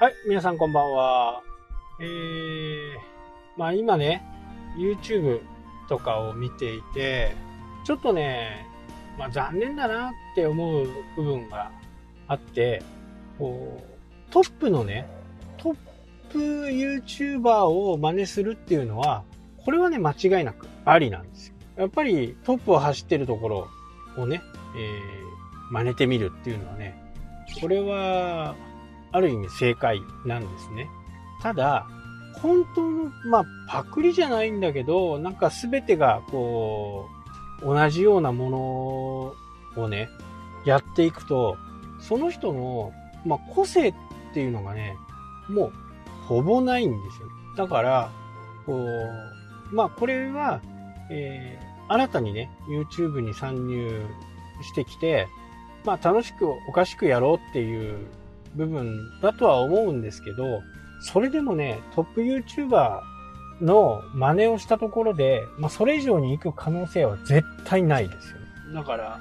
[0.00, 1.42] はい、皆さんこんばんは。
[2.00, 2.98] えー、
[3.56, 4.24] まあ今ね、
[4.78, 5.40] YouTube
[5.88, 7.34] とかを見ていて、
[7.84, 8.64] ちょっとね、
[9.18, 11.72] まあ残念だなって思う部分が
[12.28, 12.80] あって、
[13.40, 15.04] こう、トップのね、
[15.56, 15.76] トッ
[16.30, 19.24] プ YouTuber を真似するっていうのは、
[19.64, 21.54] これはね、間違いなくありなんですよ。
[21.76, 23.68] やっぱりトップを走ってるところ
[24.16, 24.42] をね、
[24.76, 27.02] えー、真似てみるっていうのはね、
[27.60, 28.54] これは
[29.12, 30.88] ある意味正解なんですね。
[31.42, 31.86] ただ、
[32.42, 37.08] 本当の、まあ、パクリじゃないんだけど、なんか全てが、こ
[37.62, 39.34] う、同じようなも
[39.76, 40.08] のをね、
[40.64, 41.56] やっていくと、
[42.00, 42.92] その人の、
[43.26, 43.94] まあ、個性っ
[44.34, 44.96] ていうのがね、
[45.48, 45.72] もう、
[46.26, 47.28] ほぼないんですよ。
[47.56, 48.10] だから、
[48.66, 50.60] こう、まあ、これは、
[51.10, 54.06] えー、新たにね、YouTube に参入
[54.62, 55.26] してきて、
[55.84, 58.06] まあ、楽しくおかしくやろうっていう
[58.56, 60.62] 部分だとは思うんですけど、
[61.00, 63.00] それでもね、トップ YouTuber
[63.60, 68.74] の真似をしたところで、まあ、それ以上に行く可能性は絶対ないですよね。
[68.74, 69.20] だから、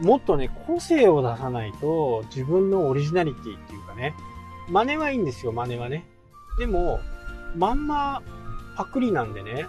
[0.00, 4.14] もっとね、個性を出さないと、自分のオリジナリティっていうかね、
[4.68, 6.04] 真似はいいんですよ、真似はね。
[6.58, 7.00] でも、
[7.56, 8.22] まんま
[8.76, 9.66] パクリなんでね、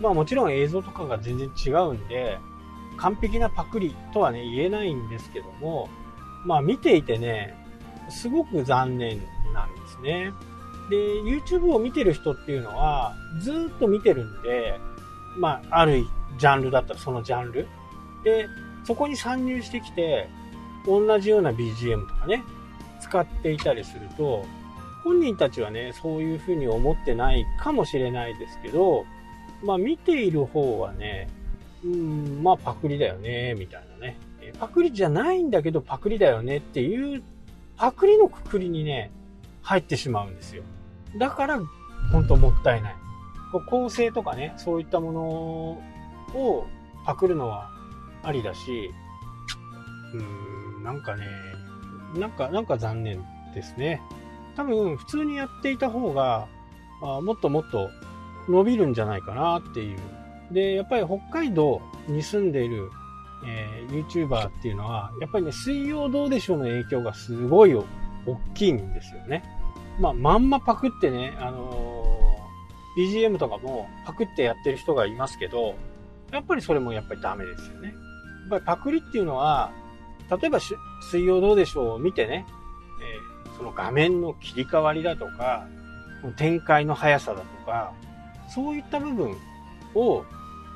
[0.00, 2.38] まあもちろん映像とかが全然違うんで、
[2.96, 5.88] 完璧なパクリとはね、言えないんですけども、
[6.44, 7.54] まあ見ていてね、
[8.10, 9.20] すごく残念
[9.52, 10.32] なんですね。
[10.90, 14.80] で、YouTube を見てる人っていうのは、ずっと見てるんで、
[15.36, 16.04] まあ、ある
[16.38, 17.66] ジャンルだったらそのジャンル。
[18.24, 18.48] で、
[18.84, 20.28] そこに参入してきて、
[20.86, 22.42] 同じような BGM とかね、
[23.00, 24.44] 使っていたりすると、
[25.04, 29.04] 本人たちはね、そういうふうに思ってないかもしれないですけど、
[29.62, 31.28] まあ見ている方はね、
[31.84, 34.16] うん、まあパクリだよね、みたいなね。
[34.58, 37.22] パクリじゃないんだけどパクリだよねっていう
[37.78, 39.10] パクリのくくりにね、
[39.62, 40.64] 入ってしまうんですよ。
[41.16, 41.60] だから、
[42.12, 42.96] 本当もったいない。
[43.70, 45.20] 構成とかね、そういったもの
[46.34, 46.66] を
[47.06, 47.70] パクるのは
[48.22, 48.90] ありだし、
[50.12, 51.24] うーん、なんかね、
[52.14, 53.24] なんか、なんか残念
[53.54, 54.02] ですね。
[54.56, 56.48] 多分、普通にやっていた方が、
[57.00, 57.90] あもっともっと
[58.48, 59.98] 伸びるんじゃないかなっていう。
[60.50, 62.90] で、やっぱり北海道に住んでいる
[63.44, 67.84] えー、YouTuber っていうのは、やっぱりね、水曜どうでしょうの影響がすごい大
[68.54, 69.42] きいんですよね。
[70.00, 75.74] まあ、まんまパクってね、あのー、BGM とかもパクってやってる人がいますけど、
[76.32, 77.88] やっぱりそれもやっぱりダメですよね。
[77.88, 77.94] や
[78.46, 79.72] っぱりパクリっていうのは、
[80.30, 82.46] 例えば水曜どうでしょうを見てね、
[83.46, 85.66] えー、その画面の切り替わりだとか、
[86.36, 87.92] 展開の速さだとか、
[88.48, 89.36] そういった部分
[89.94, 90.24] を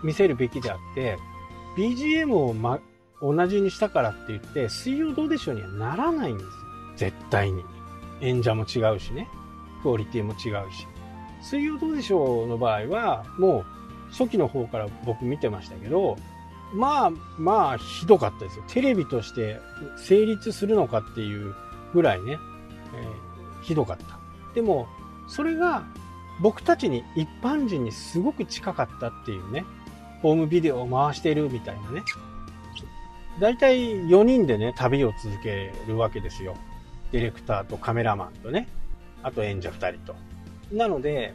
[0.02, 1.18] 見せるべきであって、
[1.76, 2.80] BGM を、ま、
[3.20, 6.52] 同じにしたからって言って、水曜どうでしょうにはならないんですよ。
[6.96, 7.64] 絶対に。
[8.20, 9.28] 演者も違うしね。
[9.82, 10.86] クオリティも違うし。
[11.42, 13.64] 水曜どうでしょうの場合は、もう
[14.12, 16.16] 初期の方から僕見てましたけど、
[16.74, 18.64] まあまあひどかったですよ。
[18.68, 19.60] テレビとして
[19.96, 21.54] 成立するのかっていう
[21.92, 22.38] ぐらいね、
[22.94, 24.18] えー、ひどかった。
[24.54, 24.86] でも、
[25.26, 25.84] それが
[26.40, 29.64] 僕たちに一般人にすごく近かったっていうね、
[30.22, 32.02] ホームビデオを回してるみたいなね。
[33.40, 36.54] だいたい4人でね、旅を続けるわけですよ。
[37.10, 38.68] ディレクターとカメラマンとね、
[39.22, 40.14] あと演者2人と。
[40.72, 41.34] なので、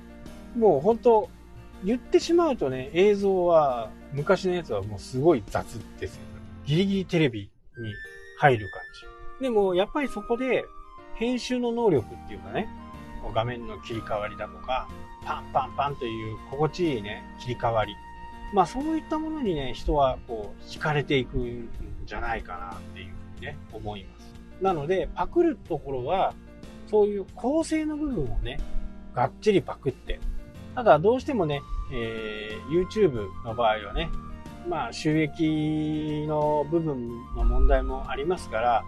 [0.57, 1.29] もう本当
[1.83, 6.21] 言ってしまうとね、映像は、昔のやつはもうすごい雑ですよ。
[6.21, 6.27] ね
[6.65, 7.47] ギリギリテレビに
[8.39, 8.81] 入る感
[9.39, 9.43] じ。
[9.43, 10.65] でも、やっぱりそこで、
[11.15, 12.67] 編集の能力っていうかね、
[13.33, 14.87] 画面の切り替わりだとか、
[15.25, 17.95] パンパンパンという心地いいね、切り替わり。
[18.53, 21.69] まあそういったものにね、人はこう、惹かれていくん
[22.05, 24.33] じゃないかなっていうふうにね、思います。
[24.61, 26.33] なので、パクるところは、
[26.87, 28.59] そういう構成の部分をね、
[29.13, 30.19] がっちりパクって。
[30.75, 34.09] ただどうしてもね、えー、YouTube の場合はね、
[34.69, 38.83] まあ収益の部分の問題もありますから、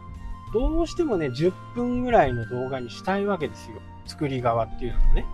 [0.54, 3.78] どうしてもね、10分ぐらいの動画にしたいわけですよ。
[4.06, 5.26] 作り側っていうのはね。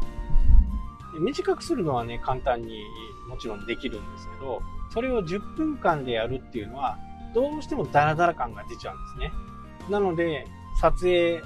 [1.20, 2.84] 短くするのはね、簡単に
[3.28, 4.62] もちろんできるんですけど、
[4.94, 6.98] それを10分間でやるっていうのは、
[7.34, 9.32] どうしてもダラダラ感が出ちゃうんですね。
[9.90, 10.48] なので、
[10.80, 11.42] 撮影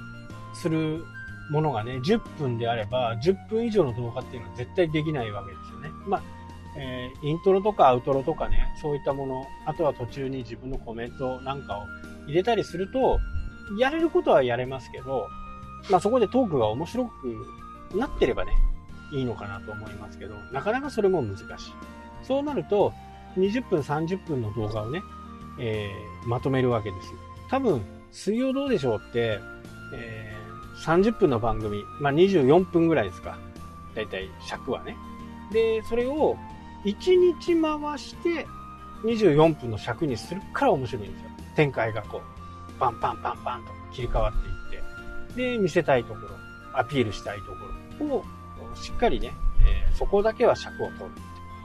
[0.53, 1.03] する
[1.51, 5.89] ものがね、10分であれば、10分以上の動画っていうのは絶対できないわけですよね。
[6.07, 6.23] まあ、
[6.77, 11.85] えー、イントロとかアウトロとかね、そういったもの、あとは途中に自分のコメントなんかを
[12.27, 13.19] 入れたりすると、
[13.77, 15.27] やれることはやれますけど、
[15.89, 17.05] まあそこでトークが面白
[17.91, 18.51] くなってればね、
[19.11, 21.45] いいのかなと思いますけど、なかなかそれも難しい。
[22.23, 22.93] そうなると、
[23.37, 25.01] 20分、30分の動画をね、
[25.59, 27.13] えー、まとめるわけですよ。
[27.49, 29.39] 多分、水曜どうでしょうって、
[29.93, 33.37] えー、30分の番組、まあ、24分ぐらいですか。
[33.95, 34.95] だいたい尺はね。
[35.51, 36.37] で、それを
[36.85, 36.93] 1
[37.39, 38.47] 日回して
[39.03, 41.29] 24分の尺にするから面白いんですよ。
[41.55, 46.29] 展開がこう、パンパンパンパンと切り替わっていって、で、見せたいところ、
[46.73, 48.25] アピールしたいところを
[48.75, 49.31] しっかりね、
[49.65, 51.11] えー、そこだけは尺を取る。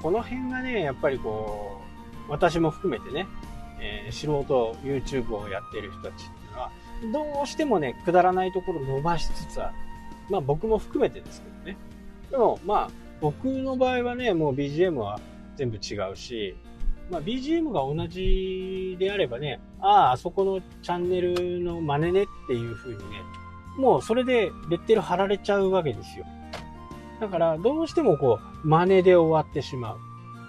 [0.02, 1.80] この辺がね、やっぱりこ
[2.28, 3.26] う、私も含めてね、
[3.80, 6.70] えー、素人 YouTube をやってる人たちっていうのは、
[7.34, 9.74] どうしてもね、くだらないところ伸ばしつつある。
[10.30, 11.76] まあ僕も含めてですけどね。
[12.30, 12.90] でもまあ
[13.20, 15.20] 僕の場合はね、もう BGM は
[15.56, 16.56] 全部違うし、
[17.10, 23.04] まあ、BGM が同じであればね、ああ、あそこのチャンネルの真似ねっていう風にね、
[23.76, 26.24] もうそれでレッテル貼られちゃうわけですよ。
[27.20, 29.98] だからどうしてもこう、真似で終わってしまう。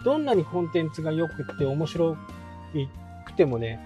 [0.03, 2.15] どんなにコンテンツが良くって面白
[3.25, 3.79] くてもね、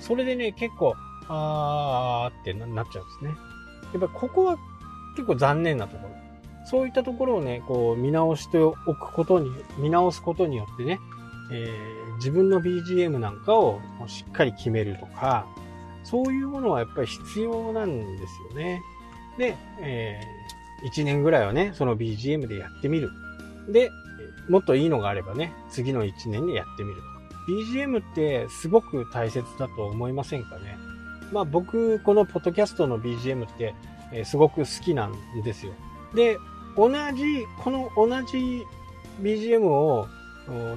[0.00, 0.94] それでね、結構、
[1.28, 3.30] あーってなっちゃうんですね。
[3.92, 4.58] やっぱここは
[5.16, 6.22] 結構残念なところ。
[6.64, 10.98] そういったところをね、こう見直しておくことに、見直すことによってね、
[11.50, 15.46] えー、自分の BGM なんかをしっかり決めるとか、
[16.04, 18.82] そういうものはやっぱり必要なんですよね。
[19.38, 20.41] で、えー、
[20.90, 23.10] 1年ぐらいはね、その BGM でやってみる。
[23.68, 23.90] で、
[24.48, 27.00] もっといいのがあればね、次の1年でやってみる。
[27.48, 30.76] BGM ってすごく大切だと思いませんかね？
[31.32, 33.74] まあ僕、このポッドキャストの BGM って、
[34.24, 35.72] すごく好きなんですよ。
[36.14, 36.38] で、
[36.76, 38.64] 同じ、この同じ
[39.20, 40.06] BGM を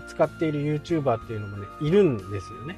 [0.08, 2.78] 使っている YouTuber っていうのもね、いるんですよね。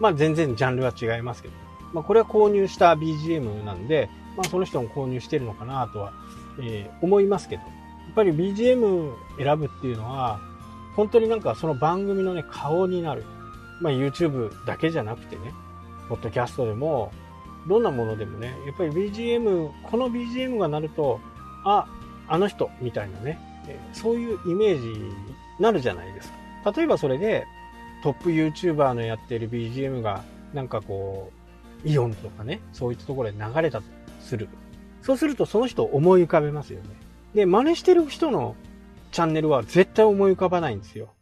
[0.00, 1.54] まあ全然ジャンルは違いますけど。
[1.92, 6.12] まあこれは購入した BGM なんで、まあその人も購入してるのかなとは、
[6.60, 7.62] えー、思いますけど。
[7.62, 7.68] や
[8.10, 10.40] っぱり BGM 選ぶっていうのは、
[10.96, 13.24] 本当になんかその番組のね、顔になる。
[13.80, 15.52] まあ YouTube だけじゃなくてね、
[16.08, 17.12] ポッドキャストでも、
[17.66, 21.20] どんなものでもね、やっぱり BGM、この BGM が鳴ると、
[21.64, 21.86] あ、
[22.28, 23.38] あの人みたいなね
[23.68, 25.12] え、そういうイメージに
[25.58, 26.30] なるじゃないです
[26.64, 26.72] か。
[26.72, 27.46] 例えばそれで
[28.02, 31.30] トップ YouTuber のやってる BGM がなんかこ
[31.84, 33.84] う、イオンとかね、そういったところで流れたと
[34.20, 34.48] する。
[35.02, 36.88] そうするとその人思い浮かべますよね。
[37.34, 38.56] で、真似してる人の
[39.10, 41.12] チャンネルは絶対思い浮かばないんですよ。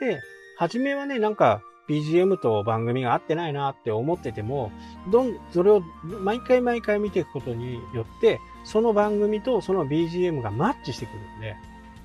[0.00, 0.20] で、
[0.58, 4.70] 初めはね、なんか BGM と番組が合ってないなって思ってても、
[5.10, 11.56] どん、それを毎回毎回見ていくことによって、その番組とその BGM がマッチしてくるんで、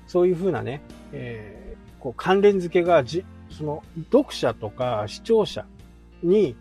[0.06, 0.82] そういう風なね、
[1.12, 5.66] えー、こう関連付けがじ、その読者とか視聴者
[6.22, 6.56] に、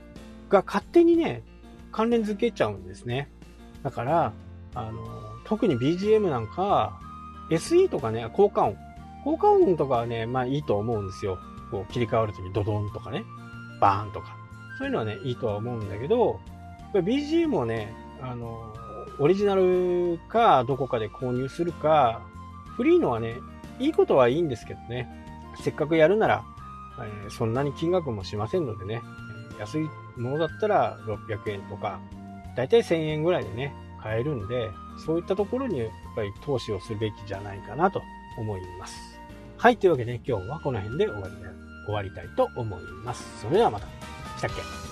[0.49, 1.43] が勝手にね、
[1.91, 3.29] 関連付けちゃうんですね。
[3.83, 4.33] だから、
[4.75, 5.03] あの、
[5.45, 6.99] 特に BGM なんか、
[7.49, 8.77] SE とかね、効果音。
[9.23, 11.37] 効果音とかはね、まあいいと思うんですよ。
[11.71, 13.23] こう切り替わるときドドンとかね、
[13.79, 14.35] バーンとか。
[14.77, 16.39] そういうのはね、いいとは思うんだけど、
[16.93, 18.73] BGM をね、あの、
[19.19, 22.21] オリジナルかどこかで購入するか、
[22.75, 23.35] フリーのはね、
[23.79, 25.07] いいことはいいんですけどね、
[25.61, 26.43] せっかくやるなら、
[26.99, 29.01] えー、そんなに金額もしませんのでね、
[29.59, 31.99] 安いものだったら600円とか、
[32.55, 33.73] だいたい1000円ぐらいでね、
[34.03, 34.69] 買えるんで、
[35.05, 38.01] そういったところにやっぱり投資をするべきじゃないかなと
[38.37, 39.19] 思います。
[39.57, 41.33] はい、というわけで今日はこの辺で終わり
[41.85, 43.41] 終わりたいと思います。
[43.41, 43.87] それではまた。
[44.37, 44.82] したっけ？